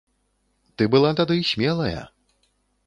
[0.81, 2.03] Ты была тады смелая.